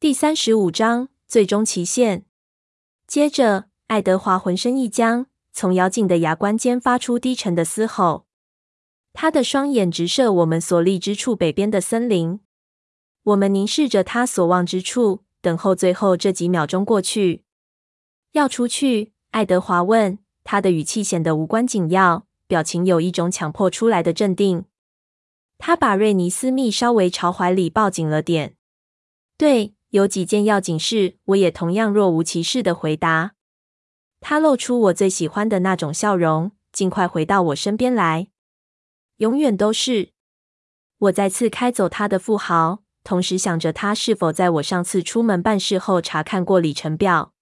[0.00, 2.24] 第三十五章最终期限。
[3.06, 8.24] 接着，爱德华浑身一僵，从咬紧的牙关间发出低沉的嘶吼。
[9.12, 12.40] 他的双眼直射我们所立之处北边的森林。
[13.24, 17.44] 我们凝视着他所望之处，等候最后这几秒钟过去。
[18.32, 19.12] 要出去？
[19.32, 24.64] 爱德华问，他的语气显得无关紧要，表情有一种强迫出来的镇定。
[25.58, 28.56] 他把瑞尼斯密稍微朝怀里抱紧了点。
[29.36, 29.74] 对。
[29.90, 33.32] 有几件要紧事，我也同样若无其事的回答。
[34.20, 38.28] 他露出我最喜欢的那种笑容，尽快回到我身边来。
[39.16, 40.10] 永远都是。
[40.98, 47.32] 我再次开走他的富豪，同时想着他是否在我上次出门办事后查看过里程表。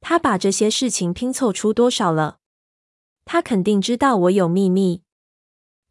[0.00, 2.38] 他把这些事情拼凑出多少了？
[3.24, 5.02] 他肯定知道我有秘密。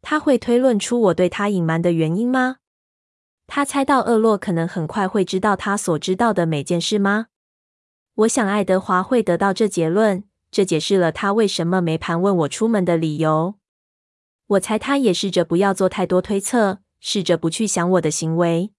[0.02, 2.59] 他会推论出我对他隐瞒的原因吗？
[3.52, 7.26] 他猜到厄洛可能很快会知道他所知道的每件事吗？
[8.14, 13.56] 我想爱德华会得到这结论，这解释了他为什么没盘问我出门的理由。
[14.46, 18.70] 我猜他也试着不要做太多推测，试着不去想我的行为。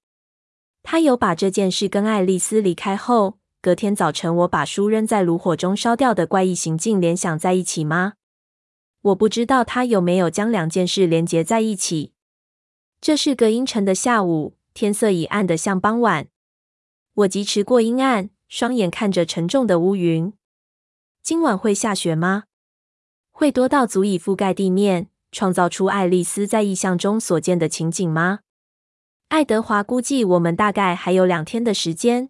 [0.84, 8.14] 他有把这件事跟爱丽丝离开后，隔天早晨我把书扔在炉火中烧掉的怪异行径联想在一起吗？
[9.02, 12.14] 我不知道他有没有将两件事连结在一起。
[13.02, 14.56] 这是个阴沉的下午。
[14.74, 16.28] 天色已暗得像傍晚，
[17.14, 20.34] 我疾驰过阴暗，双眼看着沉重的乌云。
[21.22, 22.46] 今晚会下雪吗？
[23.32, 28.40] 会多到足以覆盖地面，创造出爱丽丝在意象中所见的情景吗？
[29.28, 32.30] 爱德华估计我们大概还有两天的时间，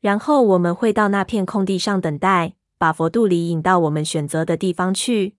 [0.00, 5.36] 然后我们会到那片空地上等待，把佛度里引到我们选择的地方去。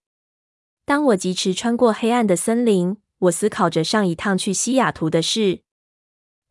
[0.86, 5.62] 当我疾驰穿过黑暗的森林，我思考着上一趟去西雅图的事。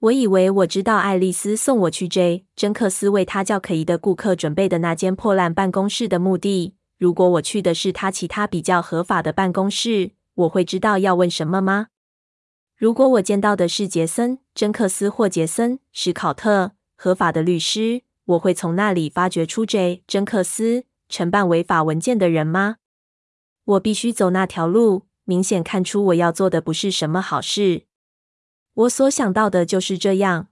[0.03, 2.45] 我以为我知道爱丽丝送我去 J.
[2.57, 6.75] 珍克斯为她叫可疑的顾客准备的那间破烂办公室的目的。
[6.99, 11.87] 如果我去的是他其他比较合法的办公室，我会知道要问什么吗？
[12.77, 20.03] 如果我见到的是杰森·珍克斯或杰森·史考特，合法的律师，我会从那里发掘出 J.
[20.09, 22.79] 珍克斯承办违法文件的人吗？
[23.65, 27.85] 我必须走那条路，明显看出我要做的不是什么好事。
[28.75, 30.49] 我所想到的就是这样。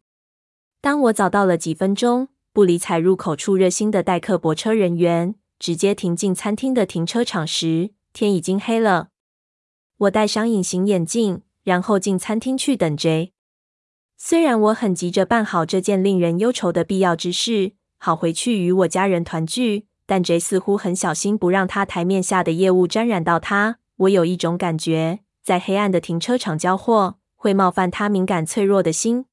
[0.80, 9.08] 当我早到了几分钟，不理睬入口处热心的待客泊车人员，直接停进餐厅的停车场时，天已经黑了。
[9.98, 13.32] 我戴上隐形眼镜，然后进餐厅去等 J。
[14.16, 23.78] 虽然我很急着办好这件令人忧愁的必要之事，好回去与我家人团聚，但 J 似乎很小心，不让他台面下的业务沾染到他。
[23.96, 27.19] 我有一种感觉，在黑暗的停车场交货。
[27.42, 29.24] 会冒犯他敏感脆弱的心。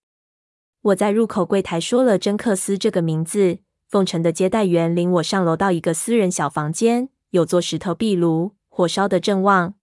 [0.82, 3.60] 我在入口柜台说了珍克斯这个名字。
[3.90, 9.74] 奉承的接待员领我上楼到一个私人小房间，有座石头壁炉，火烧得正旺。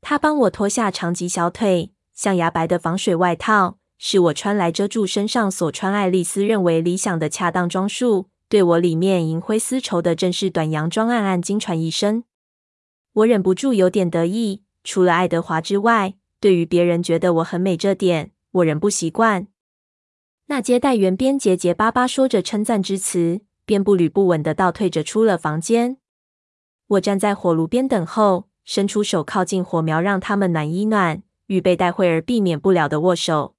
[0.00, 5.92] 他帮我脱下长及小腿、象牙白的防水外套，是我穿来遮住身上所穿。
[5.92, 12.22] 爱丽丝认为理想的恰当装束，对我里面银灰丝绸的正式短洋装暗暗惊传一声。
[13.12, 16.14] 我忍不住有点得意，除了爱德华之外。
[16.42, 19.46] 对于别人觉得我很美这点，我仍不习惯。
[20.46, 25.98] 那接待员边结结巴巴说着称赞之词，边步履不稳地倒退着出了房间。
[26.88, 33.54] 我站在火炉边等候，伸出手靠近火苗，让他们暖一暖，预备待会儿避免不了的握手。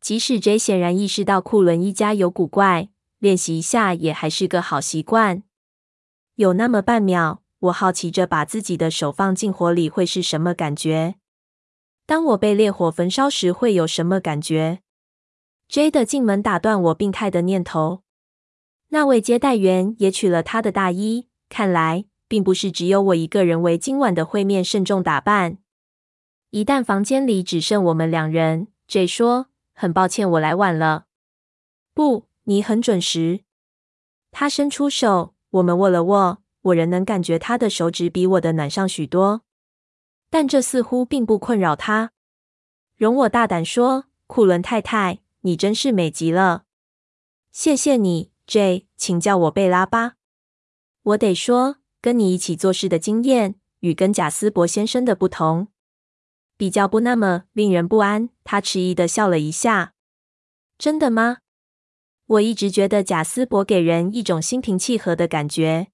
[0.00, 2.88] 即使 J 显然意识到库伦一家有古怪，
[3.18, 5.42] 练习一下也还是个好习惯。
[6.36, 11.16] 有那么半秒，我好奇着把自己的手放进火里会是什么感觉。
[12.10, 14.80] 当我被烈火焚烧时，会有什么感觉
[15.68, 18.02] ？J 的进门打断我病态的念头。
[18.88, 25.58] 那位接待员也取了他的大衣，看来并不是只有我一个人为今晚的会面慎重打扮。
[26.50, 31.04] 一旦房间里只剩我们两人，J 说：“很抱歉，我来晚了。”
[31.94, 33.42] 不，你很准时。
[34.32, 39.42] 他伸出手，我们握了握，我仍能感觉他的手指比我的暖上许多。
[40.30, 42.12] 但这似乎并不困扰他。
[42.96, 46.64] 容我大胆说，库伦太太，你真是美极了。
[47.50, 50.14] 谢谢你，J，请叫我贝拉吧。
[51.02, 55.68] 我得说，跟你一起做事的经验与跟贾斯伯先生的不同，
[56.56, 58.28] 比较不那么令人不安。
[58.44, 59.94] 他迟疑的笑了一下。
[60.78, 61.38] 真的吗？
[62.26, 65.88] 我一直觉得贾斯伯给人一种心平气和的感觉。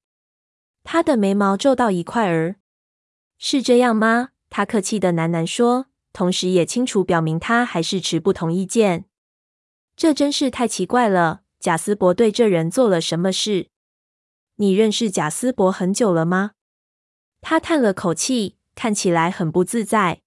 [0.84, 2.56] 他的眉毛皱到一块儿。
[3.38, 4.30] 是这样吗？
[4.48, 9.04] 他客气的喃喃说，同时也清楚表明他还是持不同意见。
[9.94, 11.42] 这真是太奇怪了。
[11.58, 13.68] 贾斯伯对这人做了什么事？
[14.56, 16.52] 你认识贾斯伯很久了吗？
[17.42, 20.22] 他叹了口气，看起来很不自在。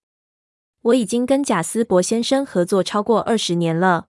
[0.82, 4.08] 我已经跟贾斯伯先生合作超过二十年了。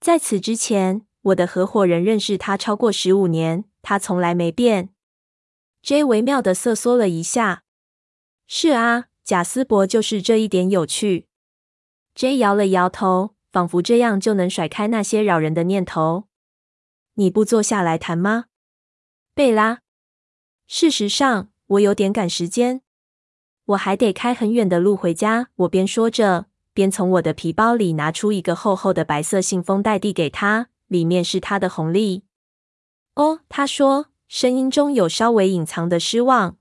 [0.00, 4.90] 在此之前，我的合伙人认识他超过十五年，他从来没变。
[5.82, 7.63] J 微妙的瑟缩了一下。
[8.46, 11.26] 是啊，贾斯伯就是这一点有趣。
[12.14, 16.24] J 摇了摇头，仿佛这样就能甩开那些扰人的念头。
[17.14, 18.46] 你不坐下来谈吗，
[19.34, 19.80] 贝拉？
[20.66, 22.82] 事实上，我有点赶时间。
[23.66, 25.48] 我还得开很远的路回家。
[25.56, 32.24] 我边说着，边从我的皮包里拿出一个厚厚的白色信封袋递给他，里面是他的红利。
[33.14, 36.58] 哦，他说，声音中有稍微隐藏的失望。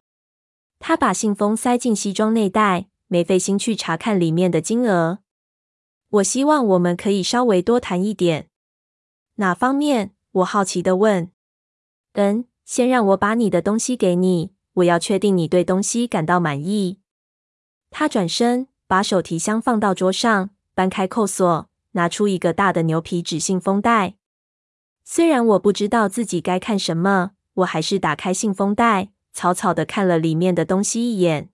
[0.86, 5.20] 他把信封塞进西装内袋，没费心去查看里面的金额。
[6.10, 8.50] 我希望我们可以稍微多谈一点。
[9.36, 10.12] 哪方面？
[10.32, 11.32] 我好奇地问。
[12.16, 14.52] 嗯，先让我把你的东西给你。
[14.74, 17.00] 我要确定你对东西感到满意。
[17.90, 24.16] 他转身，把手提箱放到桌上，搬开扣锁，拿出一个大的牛皮纸信封袋。
[25.06, 31.50] 虽然我不知道自己该看什么，我还是打开信封袋，草草的看了里面的东西一眼。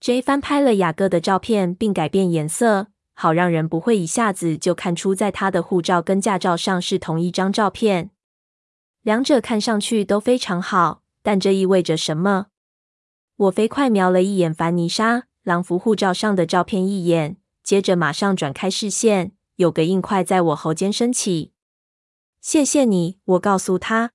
[0.00, 8.10] J 翻拍了雅各的照片，并改变颜色，好让人不会一下子就看出在他的护照跟驾照上是同一张照片。
[9.02, 11.02] 两者看上去都非常好。
[11.24, 12.46] 但这意味着什么？
[13.36, 19.30] 我飞快瞄了一眼凡妮莎·朗福护照上的照片一眼，接着马上转开视线。
[19.54, 21.52] 有个硬块在我喉间升起。
[22.40, 24.10] 谢谢你，我告诉他。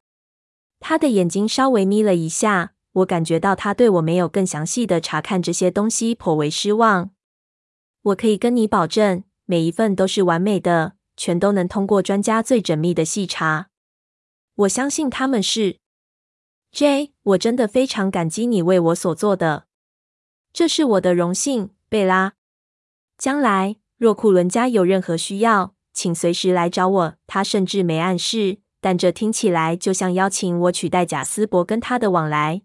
[0.80, 7.12] 他的眼睛稍微眯了一下，我感觉到他对我没有更详细的查看这些东西颇为失望。
[8.04, 13.70] 我可以跟你保证，每一份都是完美的，全都能通过专家最缜密的细查。
[14.56, 15.78] 我相信他们是。
[16.72, 19.66] J，我真的非常感激你为我所做的，
[20.52, 22.34] 这是我的荣幸，贝拉。
[23.18, 27.16] 将来若库伦家有任何需要，请随时来找我。
[27.26, 32.62] 他甚至没暗示，但这听起来就像邀请我取代贾斯伯跟他的往来。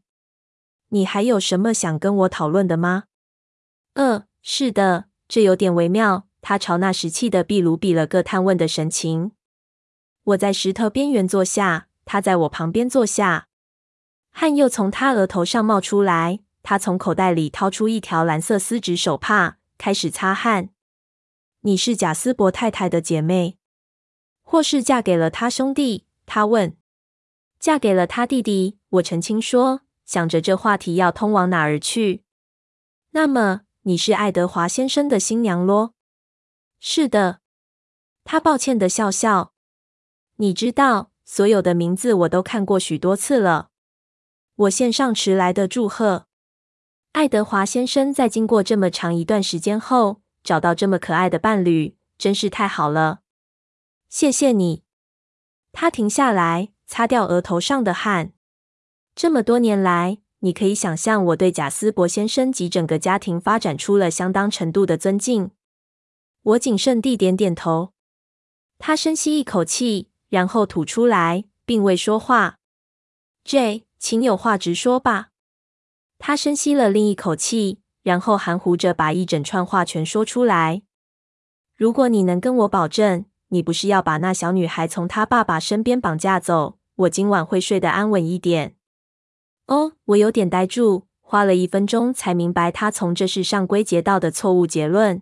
[0.88, 3.04] 你还有什么想跟我讨论的吗？
[3.94, 6.28] 呃，是的，这有点微妙。
[6.42, 9.32] 他朝那石砌的壁炉比了个探问的神情。
[10.24, 13.48] 我在石头边缘坐下，他在我旁边坐下。
[14.30, 20.70] 汗又从他额头上冒出来，他从口袋里掏出一条蓝色丝质手帕，开始擦汗。
[21.60, 23.56] 你是贾斯伯太太的姐妹，
[24.52, 26.04] 或是嫁给了他兄弟？
[26.26, 26.76] 他问。
[27.58, 32.22] 嫁给了他弟弟，我澄清说，想着这话题要通往哪儿去。
[33.12, 35.94] 那么你是爱德华先生的新娘咯？
[36.78, 37.40] 是的。
[38.24, 39.54] 他抱歉的笑笑。
[40.36, 43.70] 你知道，所有的名字我都看过许多次了。
[44.54, 46.26] 我献上迟来的祝贺，
[47.12, 53.21] 爱德华先生在经过这么长一段时间后，找到这么可爱的伴侣，真是太好了。
[54.12, 54.82] 谢谢你。
[55.72, 58.34] 他停下来，擦掉额头上的汗。
[59.14, 65.52] 这么多年来，你可以想象我对贾斯伯先生及整个家庭发展出了相当程度的尊敬。
[66.42, 67.94] 我谨慎地点点头。
[68.78, 72.58] 他深吸一口气，然后吐出来，并未说话。
[73.44, 73.86] J。
[73.98, 75.28] 请有话直说吧。
[76.18, 80.82] 他深吸了另一口气，然后含糊着把一整串话全说出来。
[81.76, 88.76] 如果你能跟我保证，你不是要把那小女孩从她爸爸身边绑架走，我今晚会睡得安稳一点。
[89.66, 95.20] 哦，我有点呆住，花了一分钟才明白他从这事上归结到的错误结论。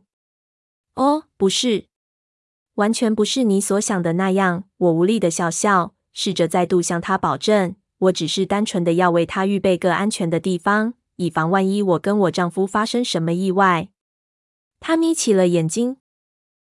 [0.95, 1.87] 哦，不是，
[2.75, 4.65] 完全不是你所想的那样。
[4.77, 7.75] 我无力的笑笑，试着再度向他保证。
[7.99, 13.89] 我只是单纯的要为她预备个安全的地方，以防万一我跟我丈夫发生什么意外。
[14.79, 15.97] 她眯起了眼睛。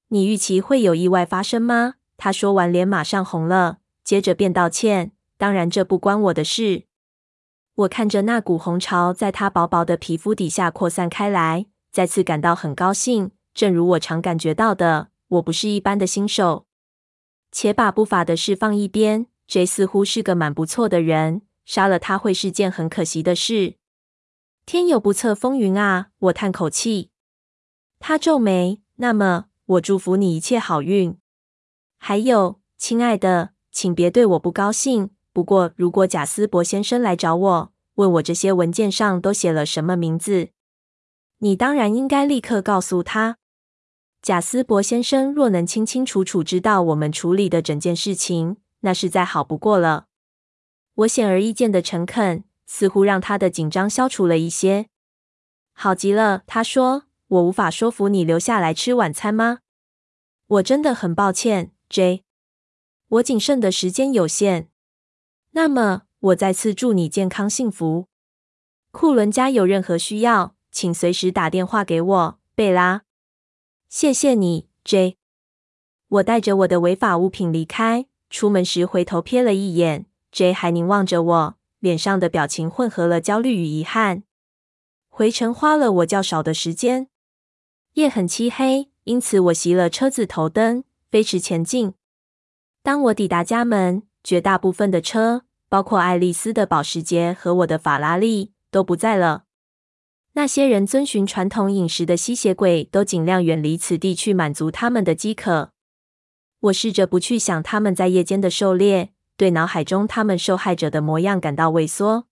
[0.09, 1.95] 你预期会有意外发生吗？
[2.17, 5.11] 他说完，脸马上红了，接着便道歉。
[5.37, 6.83] 当然，这不关我的事。
[7.75, 13.31] 我看着那股红潮在他薄薄的皮肤底下扩散开来，再次感到很高兴。
[13.53, 16.65] 正如我常感觉到的，我不是一般的新手。
[17.51, 19.27] 且把不法的事放一边。
[19.47, 23.75] J 似乎是个蛮不错的人，杀了他会是件很可惜的事。
[24.65, 26.09] 天有不测风云啊！
[26.19, 27.11] 我叹口气。
[27.99, 28.81] 他皱眉。
[28.97, 31.15] 那么，我祝福你一切好运。
[31.99, 35.11] 还有，亲爱的，请别对我不高兴。
[35.31, 40.49] 不过，如果贾斯伯先生来找我，问我这些文件上都写了什么名字，
[41.39, 43.37] 你当然应该立刻告诉他。
[44.23, 50.07] 贾斯伯先生若能清清楚楚知道我们处理的整件事情，那是再好不过了。
[50.95, 54.87] 我显而易见的诚恳，似乎让他的紧张消除了一些。
[55.73, 59.59] 好极了，他说：“我无法说服你留下来吃晚餐吗？”
[60.47, 62.23] 我真的很抱歉，J。
[63.07, 64.69] 我仅剩的时间有限。
[65.51, 68.07] 那么，我再次祝你健康幸福。
[68.91, 73.01] 库伦家有任何需要，请随时打电话给我，贝拉。
[73.87, 75.17] 谢谢你，J。
[76.07, 84.23] 我带着我的违法物品离开，出门时回头瞥了一眼，J 还凝望着我，脸上的表情混合了焦虑与遗憾。
[85.07, 87.09] 回程花了我较少的时间，
[87.93, 91.93] 夜很漆黑，因此我熄了车子头灯，飞驰前进。
[92.83, 99.43] 当我抵达家门，绝大部分的车，包括爱丽丝的保时捷和我的法拉利，都不在了。
[100.33, 105.71] 那些人遵循传统饮食的吸血鬼都尽量远离此地，去满足他们的饥渴。
[106.61, 112.27] 我试着不去想他们在夜间的狩猎，对脑海中他们受害者的模样感到畏缩。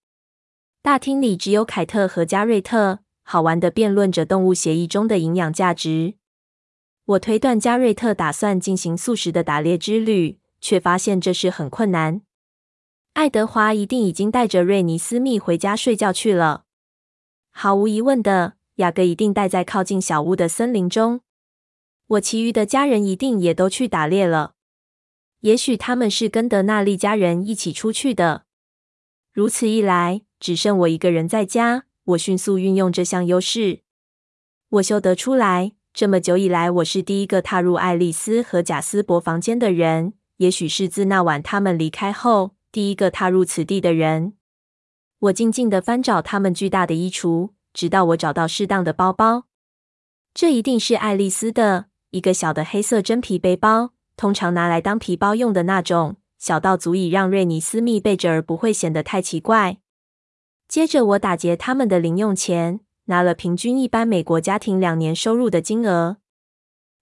[0.82, 3.00] 大厅里只有凯特和加瑞特，
[3.30, 6.14] 好玩的辩论着动物协议中的营养价值。
[7.04, 12.22] 我推断加瑞特打算进行素食的打猎之旅，却发现这事很困难。
[13.16, 16.64] 爱德华一定已经带着瑞尼斯密回家睡觉去了。
[17.52, 21.20] 毫无疑问的，雅各一定待在靠近小屋的森林中。
[22.08, 24.54] 我其余的家人一定也都去打猎了。
[25.42, 28.46] 也许他们是跟德纳利家人一起出去的。
[29.34, 31.84] 如此一来，只剩我一个人在家。
[32.08, 33.82] 我迅速运用这项优势。
[34.70, 40.14] 我嗅得出来，这么久以来，我是第一个踏入爱丽丝和贾斯伯房间的人。
[40.38, 44.34] 也许是自那晚他们离开后，第一个踏入此地的人。
[45.20, 49.46] 我静静地翻找他们巨大的衣橱，直到我找到适当的包包。
[50.34, 59.80] 这一定是爱丽丝的一个小的黑色真皮背包，通常拿来当皮包用的那种，小到足以让瑞尼斯密背着而不会显得太奇怪。
[60.68, 66.18] 接着，我打劫他们的零用钱，拿了平均一般美国家庭两年收入的金额。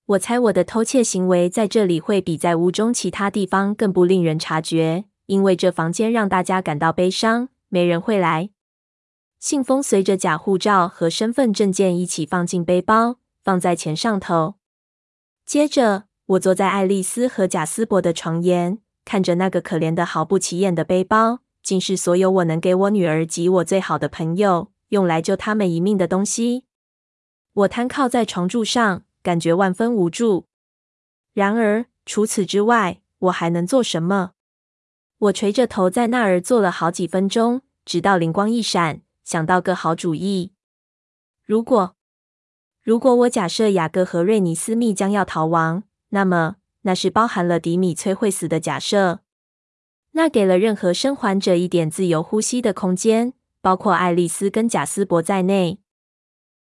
[0.05, 7.49] 我猜我的偷窃行为在这里会比在屋中其他地方更不令人察觉，因为这房间让大家感到悲伤。
[7.69, 8.51] 没人会来。
[9.39, 14.55] 信封随着假护照和身份证件一起放进背包，放在钱上头。
[15.43, 26.65] 接着，我坐在爱丽丝和贾斯伯的床沿，看着那个可怜的、毫不起眼的背包，竟是所有我能给我女儿及我最好的朋友用来救他们一命的东西。
[27.53, 30.45] 我瘫靠在床柱上，感觉万分无助。
[31.33, 34.33] 然而，除此之外，我还能做什么？
[35.17, 40.51] 我垂着头在那儿坐了好几分钟，直到灵光一闪，想到个好主意。
[41.43, 41.95] 如果，
[42.83, 49.21] 如果我假设雅各和瑞尼斯密将要逃亡，那么那是包含了迪米崔会死的假设。
[50.17, 55.79] 那给了任何生还者一点自由呼吸的空间，包括爱丽丝跟贾斯伯在内。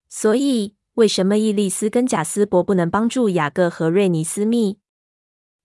[0.09, 4.81] 所以，为什么伊丽丝跟贾斯伯不能帮助雅各和瑞尼斯密？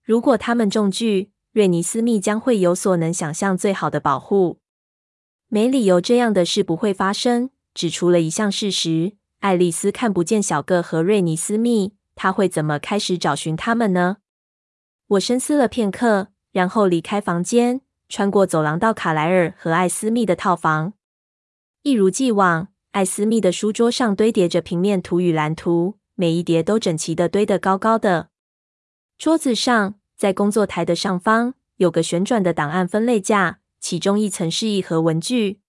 [0.03, 4.59] 如果他们中计，瑞尼斯密将会有所能想象最好的保护。
[5.47, 14.17] 没理由这样的事不会发生，只除了一项事实：爱丽丝看不见小个和瑞尼斯密，她会怎么开始找寻他们呢？
[15.07, 20.93] 我深思了片刻，然后离开房间，穿过走廊到卡莱尔和艾斯密的套房。
[21.83, 28.29] 一如既往，艾斯密的书桌上堆叠着平面图与蓝图，每一叠都整齐地堆得高高的。
[29.17, 29.95] 桌子上。
[30.19, 35.61] 在工作台的上方有个旋转的档案分类架，其中一层是一盒文具。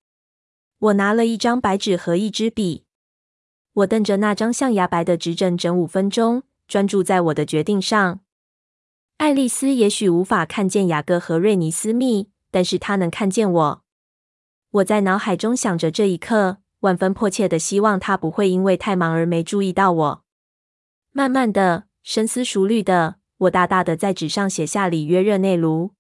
[0.81, 2.85] 我拿了一张白纸和一支笔，
[3.75, 8.19] 我瞪着那张象牙白的纸整整五分钟，专注在我的决定上。
[9.21, 13.83] 爱丽丝也许无法看见雅各和瑞尼斯密，但是她能看见我。
[14.71, 20.25] 我在脑海中想着这一刻，万分迫切的希望她不会因为太忙而没注意到我。
[21.13, 23.17] 慢慢的，深思熟虑的。
[23.37, 25.91] 我大大的在纸上写下里约热内卢。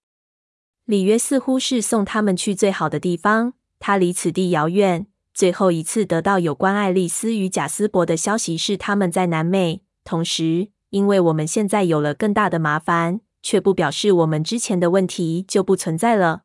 [0.86, 3.52] 里约似乎是送他们去最好的地方。
[3.78, 5.06] 他离此地遥远。
[5.34, 9.82] 最后一次得到有关爱丽丝与贾斯伯的消息是他们在南美。
[10.04, 16.42] 同时，因为我们现在有了更大的麻烦，却不表示我们之前的问题就不存在了。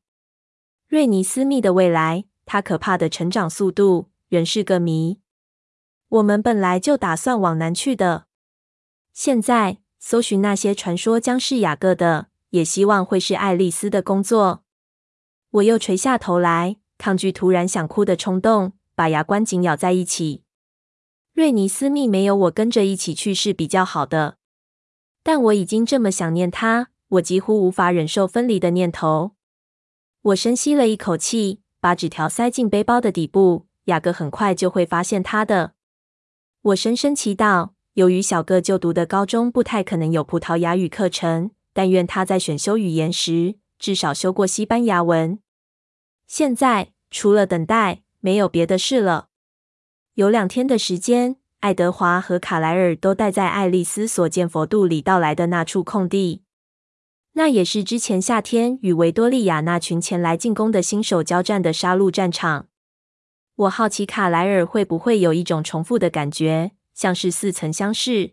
[0.87, 5.19] 瑞尼斯密的未来，他可怕的成长速度，仍是个谜。
[6.09, 8.25] 我们本来就打算往南去的。
[9.13, 9.79] 现在。
[9.97, 14.63] 搜寻那些传说将是雅各的，也希望会是爱丽丝的工作。
[15.49, 20.43] 我又垂下头来，抗拒突然想哭的冲动，把牙关紧咬在一起。
[21.35, 24.37] 瑞尼斯密没有我跟着一起去是比较好的，
[25.21, 29.31] 但我已经这么想念他，我几乎无法忍受分离的念头。
[30.21, 33.65] 我深吸了一口气，把纸条塞进背包的底部。
[33.85, 35.73] 雅各很快就会发现他的。
[36.61, 45.37] 我深深祈祷，由于小个就读的高中不太可能有葡萄牙语课程，但愿他在选修语言时至少修过西班牙文。
[46.25, 49.27] 现在除了等待，没有别的事了。
[50.15, 56.41] 有两天的时间，爱德华和卡莱尔都待在爱丽丝所见佛度里到来的那处空地。
[57.33, 62.69] 那也是之前夏天与维多利亚那群前来进攻的新手交战的杀戮战场。
[63.55, 68.31] 我好奇卡莱尔会不会有一种重复的感觉，像是似曾相识。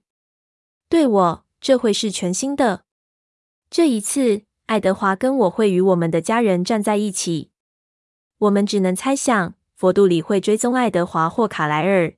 [0.89, 2.85] 对我，这会是全新的。
[3.69, 7.51] 这一次，爱德华跟我会与我们的家人站在一起。
[8.39, 12.15] 我们只能猜想，佛度里会追踪爱德华或卡莱尔。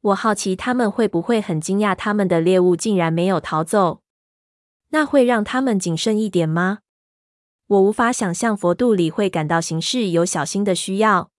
[0.00, 4.02] 我好奇他们会不会很惊讶，他们的猎物竟然没有逃走。
[4.90, 6.78] 那会让他们谨慎一点吗？
[7.66, 11.32] 我无法想象佛度里会感到行事有小心的需要。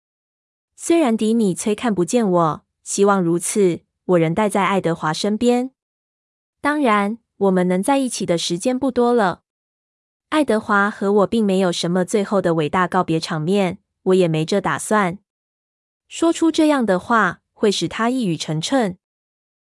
[0.74, 5.70] 虽然迪米崔看不见我，希望如此，我仍待在爱德华身边。
[6.60, 9.42] 当然，我们能在一起的时间不多了。
[10.30, 15.20] 爱德华和我并没有什么最后的伟大告别场面，我也没这打算。
[16.08, 18.96] 说出这样的话，会使他一语成谶。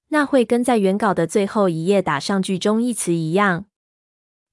[0.10, 3.66] 那会跟在原稿的最后一页打上句中意词一样，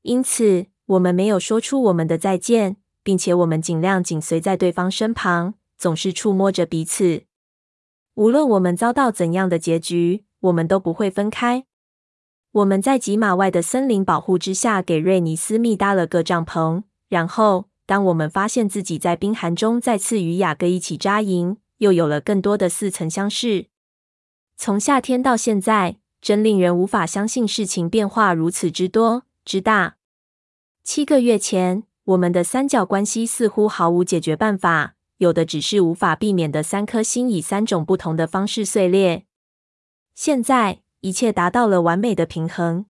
[0.02, 7.25] 因此我们没有说出我们的再见，并且我们尽量紧随在对方身旁，总是触摸着彼此。
[8.14, 11.64] 无论我们遭到怎样的结局，我们都不会分开。
[12.52, 16.82] 我们在几码外的森林保护之下，给瑞尼斯密搭了个帐篷。
[17.08, 23.66] 然后，当我们发现自己在冰寒中再次与雅各一起扎营，又有了更多的似曾相识。
[24.56, 29.96] 从夏天到现在，真令人无法相信事情变化如此之多之大。
[30.84, 39.25] 七个月前，我们的三角关系似乎毫无解决办法，有的只是无法避免的三颗心以三种不同的方式碎裂。
[40.14, 42.86] 现在，一切达到了完美的平衡。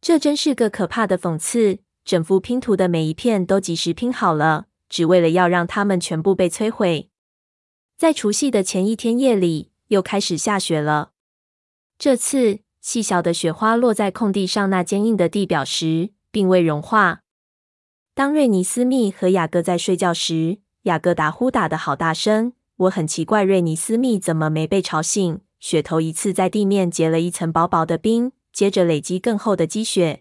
[0.00, 1.80] 这真是个可怕的讽刺。
[2.04, 7.08] 整幅拼图的每一片都及时拼好了，只为了要让它们全部被摧毁。
[8.04, 9.70] 在除夕的前一天夜里。
[9.88, 11.12] 又开始下雪了。
[11.98, 17.22] 这次细小的雪花落在空地上那坚硬的地表时，并未融化。
[18.14, 22.52] 当瑞尼斯密和雅各在睡觉时，雅各打呼打得好大声。
[22.76, 25.40] 我很奇怪瑞尼斯密怎么没被吵醒。
[25.58, 30.20] 雪头一次在地面结了一层薄薄的冰，接着累积更厚的积雪。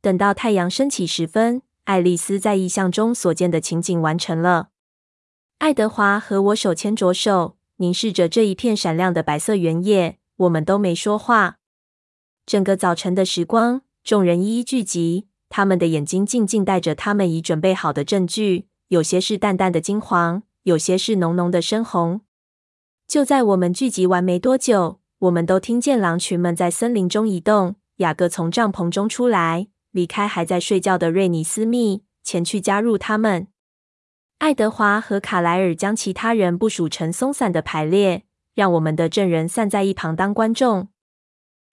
[0.00, 4.68] 等到太阳升起时分，爱丽丝在异象中所见的情景完成了。
[5.58, 7.56] 爱德华和我手牵着手。
[7.78, 11.58] 凝视着这一片闪亮的白色原野，我们都没说话。
[12.46, 18.68] 整个早晨的时光，众人一一聚集，他们的眼睛静静带着他们已准备好的证据。
[18.88, 22.22] 有些是淡淡的金黄，有些是浓浓的深红。
[23.06, 27.76] 就在我们聚集完没多久，我们都听见狼群们在森林中移动。
[27.96, 33.48] 雅各从帐篷中出来，离开还在睡觉的瑞尼斯密，前去加入他们。
[34.38, 40.88] 爱德华和卡莱尔将其他人部署成松散的排列，让我们的证人散在一旁当观众。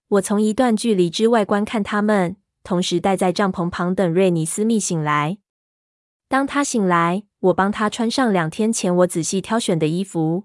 [0.08, 5.36] 我从一段距离之外观看他们，同时待在帐篷旁等瑞尼斯密醒来。
[6.26, 10.44] 当他醒来，我帮他穿上两天前我仔细挑选的衣服。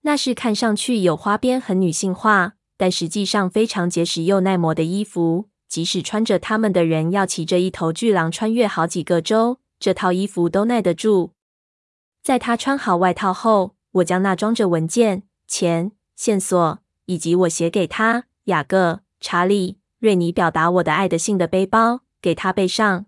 [0.00, 5.48] 那是看上去有花边、很女性化，但实际上非常结实又耐磨的衣服。
[5.68, 9.59] 即使穿着它们的人要骑着一头巨狼穿越好几个州。
[9.80, 11.32] 这套衣服都耐得住。
[12.22, 23.06] 在他穿好外套后，我将那装着文件、钱、线索以及我写给他、雅各、查理、瑞尼表达我的爱的信的背包给他背上。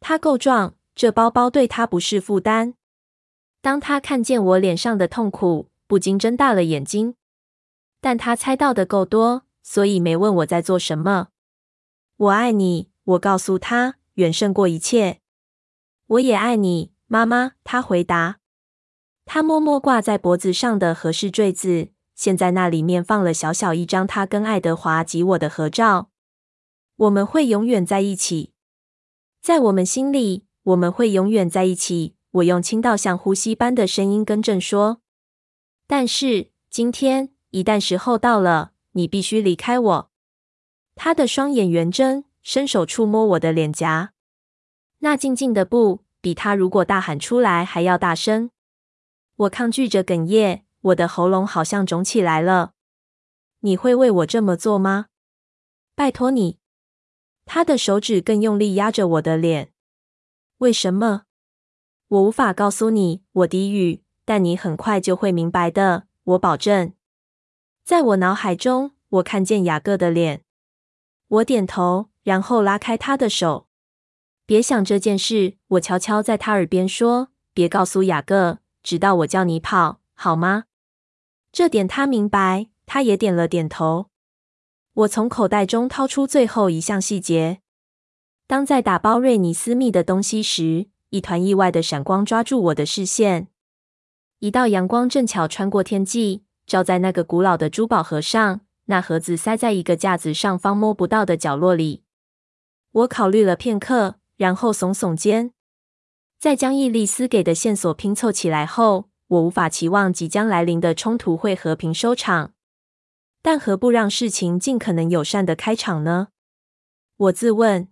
[0.00, 2.74] 他够壮，这包包对他不是负担。
[3.60, 7.14] 当他看见我脸上的痛苦，不禁睁大了眼睛。
[8.00, 11.28] 但他猜到的够多，所以没问我在做什么。
[12.16, 15.20] 我爱你，我告诉他，远胜过一切。
[16.06, 17.52] 我也爱你，妈妈。
[17.64, 18.40] 他回答。
[19.24, 26.10] 他摸摸挂在脖子上的和氏坠子，现在那里面放了小小一张他跟爱德华及我的合照。
[26.96, 28.52] 我们会永远在一起，
[29.40, 32.14] 在我们心里，我们会永远在一起。
[32.32, 35.00] 我用轻到像呼吸般的声音更正说。
[35.86, 40.10] 但是今天，一旦时候到了，你必须离开我。
[40.96, 44.13] 他的双眼圆睁，伸手触摸我的脸颊。
[45.04, 48.50] 那静静的不，比他如果大喊出来还要大声。
[49.36, 52.72] 我抗拒着哽咽，我的喉咙好像肿起来了。
[53.60, 55.08] 你会为我这么做吗？
[55.94, 56.58] 拜托你。
[57.44, 59.74] 他的手指更用力压着我的脸。
[60.58, 61.24] 为什么？
[62.08, 66.94] 我无法告诉你，我低语，但你很快就会明白的，我保证。
[67.84, 70.44] 在我脑海中，我看见雅各的脸。
[71.28, 73.68] 我点头，然后拉开他的手。
[74.46, 80.64] 别想这件事，我悄悄在他耳边说：“别告诉雅各，直到我叫你跑，好吗？”
[81.50, 84.10] 这点他明白，他也点了点头。
[84.92, 87.60] 我从口袋中掏出最后一项细节。
[88.46, 93.48] 当在打包瑞尼私密的东西时，一团意外的闪光抓住我的视线。
[94.40, 98.60] 一道阳光正巧穿过天际，照在那个古老的珠宝盒上。
[98.86, 102.02] 那盒子塞在一个架子上方摸不到的角落里。
[102.92, 105.52] 我考虑了片刻，然后耸耸肩。
[106.38, 112.52] 在将伊丽丝给的线索拼凑起来后，我无法期望即将来临的冲突会和平收场。
[113.42, 116.28] 但何不让事情尽可能友善的开场呢？
[117.16, 117.88] 我自问，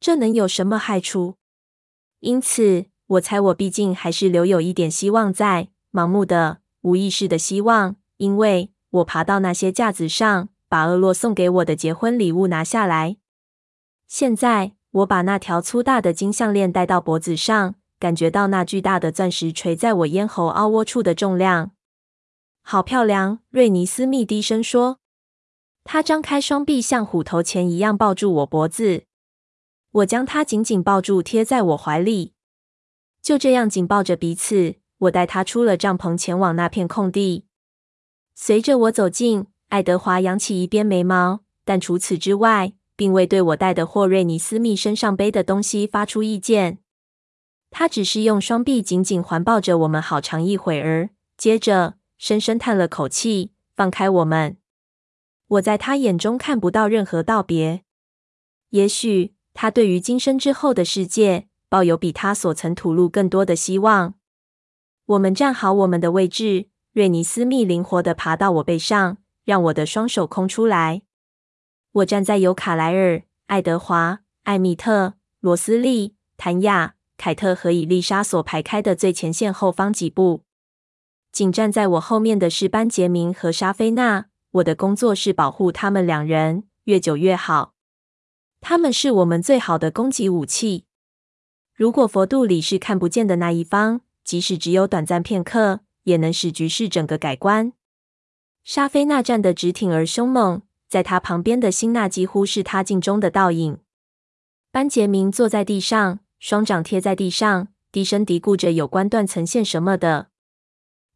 [0.00, 1.36] 这能有什么害处？
[2.20, 8.70] 因此，我猜我毕竟还是留有一点希望在，盲目的、无意识的希望，因为。
[8.94, 13.16] 我爬到那些架子上，把厄洛送给我的结婚礼物拿下来。
[14.06, 21.72] 现在，我把那条粗大的金项链戴到脖子上，感觉到那巨大的钻石垂在我咽喉凹窝处的重量。
[22.62, 25.00] 好漂亮，瑞尼斯密低声说。
[25.82, 29.02] 他张开双臂，像虎头钳一样抱住我脖子。
[29.90, 32.32] 我将他紧紧抱住，贴在我怀里。
[33.20, 37.46] 就这样紧抱着彼此，我带他出了帐篷，前往那片空地。
[38.36, 46.78] 随着我走近，爱德华扬起一边眉毛，但除此之外，并未对我带的或瑞尼斯密身上背的东西发出意见。
[47.70, 54.56] 他只是用双臂紧紧环抱着我们好长一会儿，接着深深叹了口气，放开我们。
[55.48, 57.82] 我在他眼中看不到任何道别。
[58.70, 64.14] 也许他对于今生之后的世界抱有比他所曾吐露更多的希望。
[65.06, 66.68] 我们站好我们的位置。
[66.92, 71.02] 瑞尼斯密灵活地爬到我背上，让我的双手空出来。
[71.94, 80.42] 我站在由卡莱尔、爱德华、艾米特、罗斯利、谭雅、凯特和伊丽莎所排开的最前线后方几步。
[81.30, 84.26] 紧站在我后面的是班杰明和莎菲娜。
[84.52, 87.74] 我的工作是保护他们两人，越久越好。
[88.60, 90.86] 他们是我们最好的攻击武器。
[91.74, 95.80] 如果佛度里是看不见的那一方，即使只有短暂片刻。
[96.04, 97.72] 也能使局势整个改观。
[98.62, 100.60] 莎菲娜站得直挺而凶猛，
[100.94, 103.78] 在他旁边的辛娜几乎是他镜中的倒影。
[104.70, 110.28] 班杰明坐在地上，双掌贴在地上，低声嘀咕着有关断层线什么的。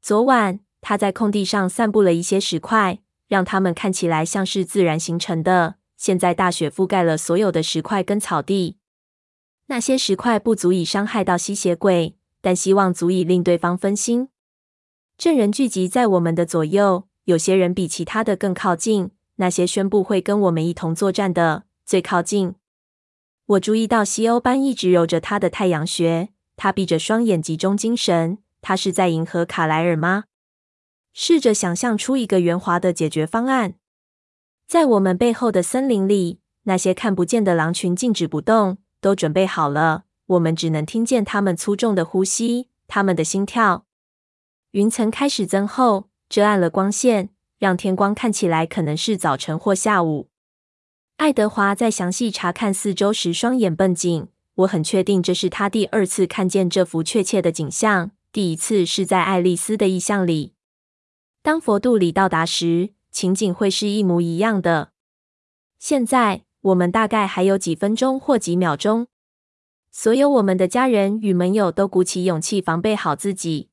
[0.02, 5.76] 昨晚他在空地上散布了一些石块，让它们看起来像是自然形成的。
[5.96, 8.78] 现在大雪覆盖了所有的石块跟草地。
[9.66, 14.30] 那些石块不足以伤害到吸血鬼，但希望足以令对方分心。
[15.16, 19.12] 证人聚集在我们的左右，有些人比其他的更靠近。
[19.38, 22.54] 那些宣布会跟我们一同作战的最靠近。
[23.46, 28.38] 我注意到西欧班一直揉着他的太阳穴，他闭着双眼集中精神。
[28.60, 30.24] 他是在迎合卡莱尔吗？
[31.14, 33.74] 试着想象出一个圆滑的解决方案。
[34.66, 40.04] 在我们背后的森林里，那些看不见的狼群静止不动，都准备好了。
[40.26, 43.86] 我们只能听见他们粗重的呼吸，他们的心跳。
[44.72, 50.28] 云层开始增厚，遮暗了光线，让天光看起来可能是早晨或下午。
[51.16, 54.28] 爱德华在详细查看四周时，双眼绷紧。
[54.54, 60.54] 我很确定这是他第二次看见这幅确切的景象，第一次是在爱丽丝的意象里。
[61.42, 64.90] 当佛度里到达时，情景会是一模一样的。
[65.78, 69.06] 现在我们大概还有几分钟或几秒钟。
[69.92, 73.68] 所有我们的家人与盟友都鼓起勇气，防备好自己。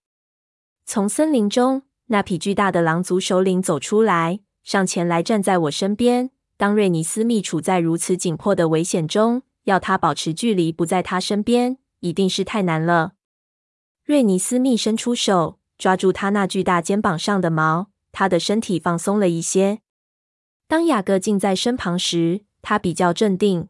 [0.85, 6.29] 从森林中，那匹巨大的狼族首领走出来，上前来站在我身边。
[6.57, 13.13] 当瑞尼斯密处在如此紧迫的危险中，要他保持距离，不在他身边，一定是太难了。
[14.03, 19.79] 瑞尼斯密伸出手，抓住他那巨大肩膀上的毛，他的身体放松了一些。
[20.67, 23.67] 当雅各近在身旁时，他比较镇定。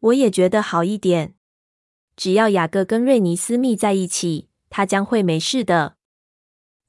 [0.00, 1.34] 我也觉得好一点。
[2.16, 5.96] 只要雅各跟瑞尼斯密在一起，他将会没事的。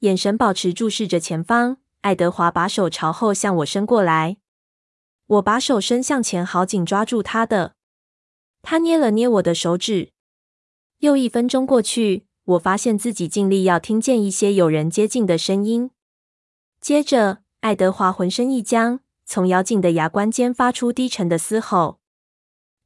[0.05, 4.37] 眼神保持注视着前方，爱德华把手朝后向我伸过来，
[5.25, 7.73] 我把手伸向前，好紧抓住他的。
[8.61, 10.11] 他捏了捏我的手指。
[10.99, 15.89] 又一分钟过去，我发现自己尽力要听见一些有人接近的声音。
[16.79, 21.99] 接着，爱德华浑身一僵，从咬紧的牙关间发出低沉的嘶吼。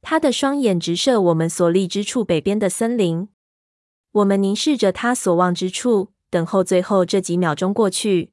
[0.00, 3.28] 他的双眼直射我们所立之处北边的森林。
[4.12, 8.30] 我们凝视着他所望之处，等候最后这几秒钟过去。